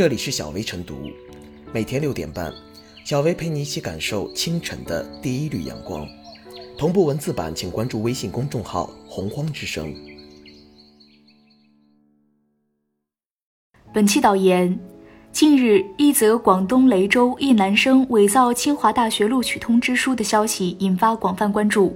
[0.00, 1.10] 这里是小薇晨读，
[1.74, 2.50] 每天六点半，
[3.04, 6.08] 小薇陪你一起感受清晨的第一缕阳光。
[6.78, 9.94] 同步文字版，请关注微信公众号“洪荒之声”。
[13.92, 14.80] 本期导言：
[15.32, 21.94] 近日，一则广东雷州一男生伪造清华大学录取通知书的消息引发广泛关注。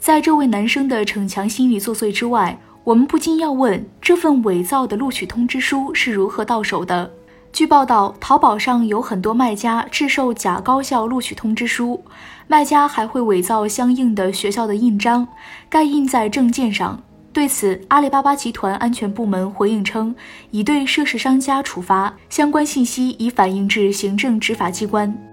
[0.00, 7.08] 在这位男生的逞强心理作祟之外，我们不禁要问：这份伪造的录取通知书是如何到手的？
[7.52, 12.02] 据报道，淘宝上有很多卖家制售假高校录取通知书，
[12.46, 15.26] 卖家还会伪造相应的学校的印章，
[15.68, 17.02] 盖印在证件上。
[17.32, 20.14] 对此，阿里巴巴集团安全部门回应称，
[20.50, 25.29] 已对涉事商家处罚，相关信息已反映至行政执法机关。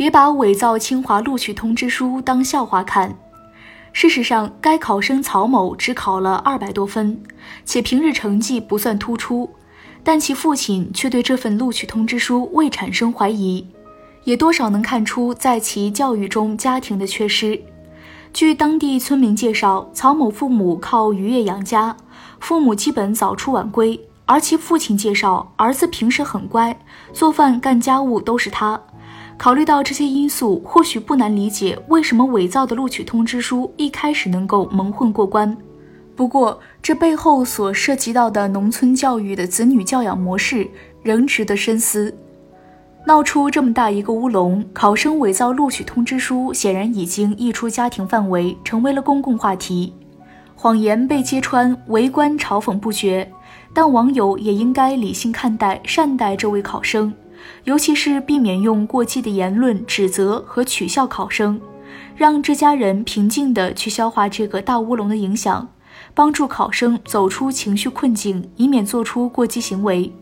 [0.00, 3.14] 别把伪造清华录取通知书当笑话看。
[3.92, 7.22] 事实上，该考生曹某只考了二百多分，
[7.66, 9.50] 且平日成绩不算突出。
[10.02, 13.66] 但其父亲却对这份录取通知书未产生怀疑，
[14.24, 17.60] 也多少能看出在其教育中家庭的缺失。
[18.32, 21.94] 据当地村民介绍，曹某父母靠渔业养家，
[22.38, 26.74] 父母基本早出晚归，而其父亲介绍，儿子平时很乖，
[27.12, 28.80] 做饭干家务都是他。
[29.40, 35.56] 考虑到这些因素，或许不难理解为什么伪造的录取通知书一开始能够蒙混过关。
[36.14, 40.68] 不过，这背后所涉及到的农村教育的子女教养模式
[41.02, 42.14] 仍值得深思。
[43.06, 49.94] 闹出这么大一个乌龙，考生伪造录取通知书显然已经溢出家庭范围，成为了公共话题。
[50.54, 53.26] 谎言被揭穿，围观嘲讽不绝，
[53.72, 57.10] 但网友也应该理性看待、善待这位考生，
[57.64, 61.60] 尤其是避免用过激的言论指责和取笑考生，
[62.16, 65.68] 让这家人平静地去消化这个大乌龙的影响。
[66.12, 70.12] 帮助考生走出情绪困境，以免做出过激行为。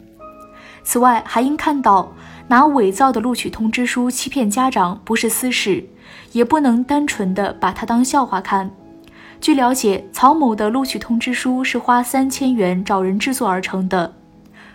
[0.83, 2.13] 此外，还应看到
[2.49, 5.85] 拿伪造的录取通知书欺骗家长不是私事，
[6.33, 8.71] 也不能单纯的把它当笑话看。
[9.41, 14.15] 据了解，曹某的录取通知书是花三千元找人制作而成的。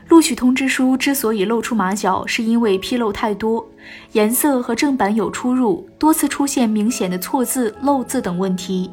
[0.10, 3.66] 录取通知书之所以露出马脚，是因为纰漏太多，
[4.12, 8.92] 颜色和正版有出入，多次出现明显的错字、漏字等问题。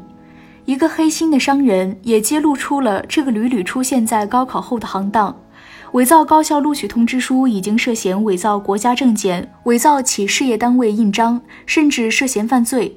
[0.64, 5.36] 一个黑心的商人也揭露出了这个屡屡出现在高考后的行当：
[5.92, 12.96] 伪造高校录取通知书，已经涉嫌伪造国家证件、伪造企事业单位印章，甚至涉嫌犯罪。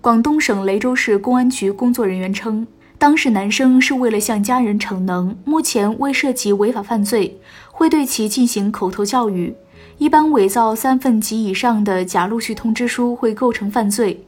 [0.00, 2.66] 广东省雷州市公安局工作人员称，
[3.02, 7.36] 当事男生是为了向家人逞能，目前未涉及违法犯罪，
[7.72, 9.52] 会对其进行口头教育。
[9.98, 14.24] 一般伪造三份及以上的假录取通知书会构成犯罪，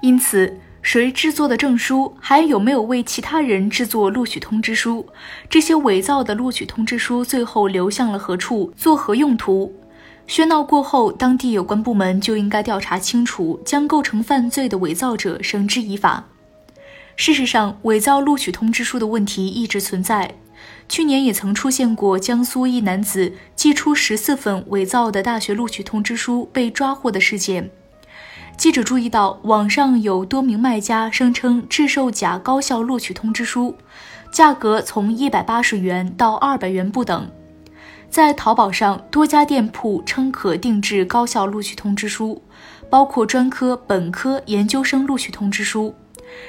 [0.00, 0.60] 因此。
[0.80, 5.04] 谁制作的证书，还有没有为其他人制作录取通知书？
[5.50, 9.74] 这些伪造的录取通知书最后流向了何处，作何用途？
[10.28, 16.24] 喧闹过后，当地有关部门就应该调查清楚，将构成犯罪的伪造者绳之以法。
[17.16, 20.34] 事实上，伪造录取通知书的问题一直存在。
[20.88, 27.70] 去年也曾出现过江苏一男子寄出十四份伪造的大学录取通知书被抓获的事件。
[28.56, 33.76] 记者注意到，网上有多名卖家声称制售假高校录取通知书，
[34.30, 37.30] 价格从一百八十元到二百元不等。
[38.08, 42.40] 在淘宝上，多家店铺称可定制高校录取通知书，
[42.88, 45.92] 包括专科、本科、研究生录取通知书，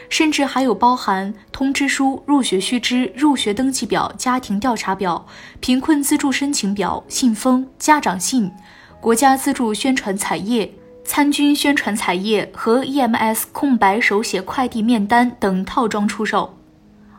[0.10, 5.26] 甚至还有包含通知书、入学须知、入学登记表、家庭调查表、
[5.60, 8.52] 贫困资助申请表、信封、家长信、
[9.00, 10.72] 国家资助宣传彩页。
[11.08, 16.58] 参军宣传彩页和 EMS 空白手写快递面单等套装出售，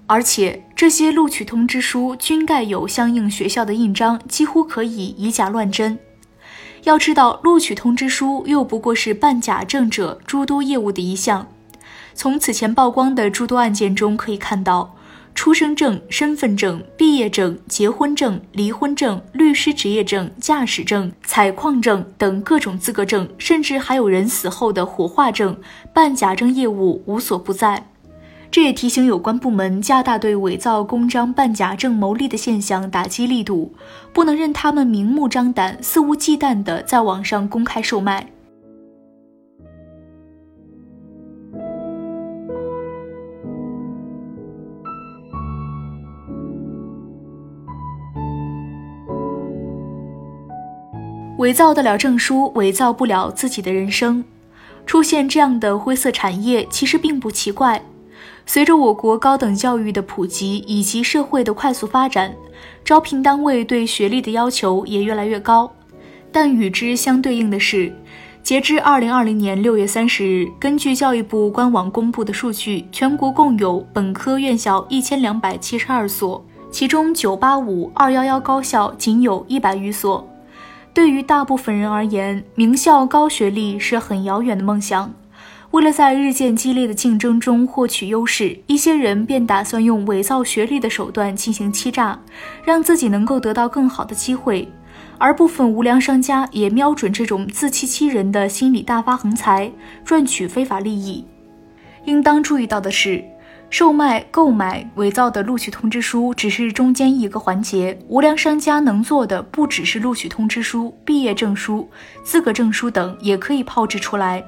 [0.08, 5.96] 而且这些录取通知书均盖有相应学校的印章，几乎可以以假乱真。
[6.82, 11.46] 要知道，录取通知书又不过是办假证者诸多业务的一项。
[12.16, 14.92] 从此前曝光的诸多案件中可以看到。
[15.34, 25.54] 出生证、身份证、毕业证、结婚证、离婚证、律师执业证、驾驶证、采矿证等各种资格证，甚至还有人死后的火化证，
[25.92, 27.86] 办假证业务无所不在。
[28.50, 33.74] 这也提醒有关部门加大对伪造公章、办假证牟利的现象打击力度，
[34.14, 38.26] 不能任他们明目张胆、肆无忌惮地在网上公开售卖。
[51.38, 54.24] 伪造得了证书，伪造不了自己的人生。
[54.86, 57.82] 出现这样的灰色产业其实并不奇怪。
[58.46, 62.34] 随着我国高等教育的普及以及社会的快速发展，
[62.84, 65.70] 招聘单位对学历的要求也越来越高。
[66.30, 67.92] 但与之相对应的是，
[68.42, 80.26] 截至二零二零年六月三十日，根据教育部官网公布的数据，全国共有本科院校一千两百七十二所，其中九八五、二幺幺高校仅有一百余所。
[80.96, 85.12] 对于大部分人而言，名校高学历是很遥远的梦想。
[85.72, 92.18] 为了在日渐激烈的竞争中获取优势，一些人便打算用伪造学历的手段进行欺诈，
[92.64, 94.66] 让自己能够得到更好的机会。
[95.18, 99.70] 而部分无良商家也瞄准这种自欺欺人的心理，大发横财，
[100.02, 101.26] 赚取非法利益。
[102.06, 103.22] 应当注意到的是，
[103.68, 111.88] 售卖、购买伪造的录取通知书只是中间一个环节，无良商家能做的不只是录取通知书、毕业证书、
[112.24, 114.42] 资格证书等，也可以炮制出来。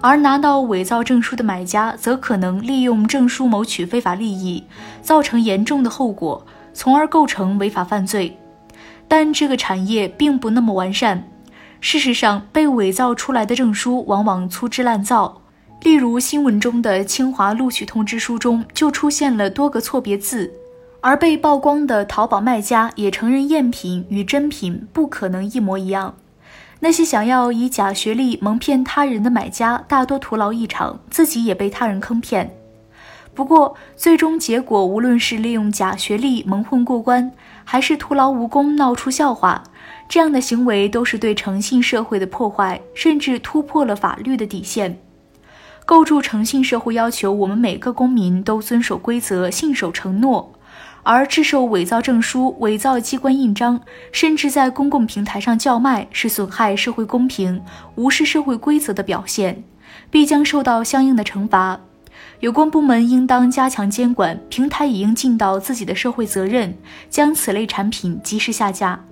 [0.00, 4.64] 而拿到伪造证书的买家，则可能利用证书谋取非法利益，
[5.02, 8.38] 造成严重的后果，从而构成违法犯罪。
[9.06, 11.28] 但这个产业并不那么完善。
[11.80, 15.37] 事实上，被伪造出来的证书往往粗制滥造，
[15.82, 20.52] 例如新闻中的清华录取通知书中就出现了多个错别字，
[21.00, 26.14] 而被曝光的淘宝卖家也承认赝品与真品不可能一模一样。
[26.80, 32.54] 那些想要以假学历蒙骗他人的买家，大多徒劳一场，自己也被他人坑骗。
[33.34, 37.32] 不过，最终结果无论是利用假学历蒙混过关，
[37.64, 39.62] 还是徒劳无功闹出笑话，
[40.08, 44.98] 这样的行为都是对诚信社会的破坏，甚至突破了法律的底线。
[45.88, 50.52] 构筑诚信社会要求我们每个公民都遵守规则，信守承诺。
[51.02, 53.80] 而制售伪造证书、伪造机关印章，
[54.12, 57.62] 甚至在公共平台上叫卖，是损害社会公平、
[57.94, 59.64] 无视社会规则的表现，
[60.10, 61.80] 必将受到相应的惩罚。
[62.40, 66.76] 有关部门应当加强监管，平台也应尽到自己的社会责任，
[67.08, 69.02] 将此类产品及时下架。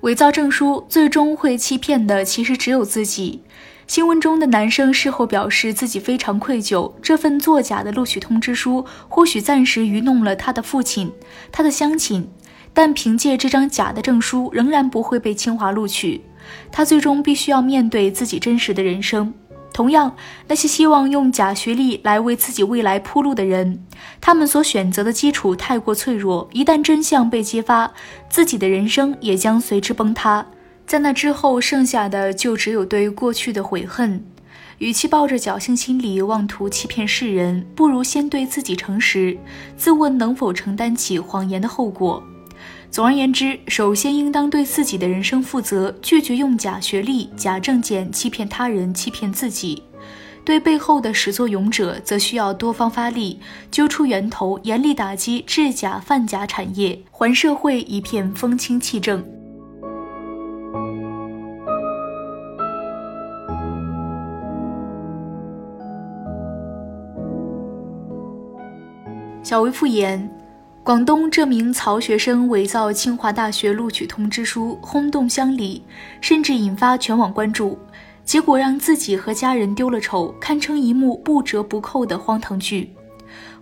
[0.00, 3.42] 伪造证书最终会欺骗的，其实只有自己。
[3.86, 11.12] 新闻中的男生事后表示自己非常愧疚，这份作假的录取通知书或许暂时愚弄了他的父亲、
[11.52, 12.28] 他的乡亲，
[12.72, 16.22] 但凭借这张假的证书，仍然不会被清华录取。
[16.72, 19.32] 他最终必须要面对自己真实的人生。
[19.72, 20.14] 同样，
[20.46, 23.84] 那些希望用假学历来为自己未来铺路的人，
[24.20, 27.92] 他们所选择的基础太过脆弱，一旦真相被揭发，
[28.30, 30.46] 自己的人生也将随之崩塌。
[30.94, 34.24] 在那之后，剩下的就只有对过去的悔恨。
[34.78, 39.36] 与其抱着侥幸心理妄图欺骗世人，不如先对自己诚实，
[39.76, 42.22] 自问能否承担起谎言的后果。
[42.92, 49.82] 总而言之，首先应当对自己的人生负责，拒绝用假学历、假证件欺骗他人、欺骗自己。
[50.44, 59.24] 对背后的始作俑者，则需要多方发力，揪出源头，严厉打击制假贩假产业，还社会一片风清气正。
[69.44, 70.26] 小薇复言，
[70.82, 75.82] 广东这名曹学生伪造清华大学录取通知书，轰动乡里，
[76.22, 77.78] 甚至引发全网关注，
[78.24, 82.88] 结果让自己和家人丢了丑，堪称一幕不折不扣的荒唐剧。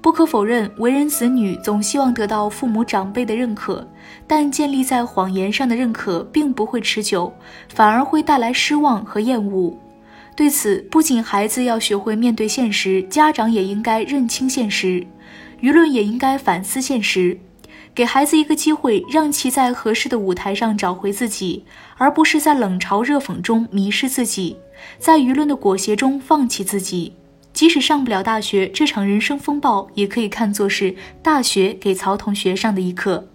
[0.01, 3.85] 不可否认，为人子女总希望得到父母长辈的认可，
[4.25, 7.33] 但建立在谎言上的认可并不会持久，
[7.69, 9.77] 反而会带来失望和厌恶。
[10.37, 15.05] 对此，不仅孩子要学会面对现实，家长也应该认清现实。
[15.63, 17.39] 舆论也应该反思现实，
[17.95, 21.65] 给孩子一个机会，让其在合适的舞台上找回自己，
[21.97, 24.57] 而不是在冷嘲热讽中迷失自己，
[24.99, 27.15] 在舆论的裹挟中放弃自己。
[27.53, 33.32] 即使上不了大学，这场人生风暴也可以看作是大学给曹同学上的一课。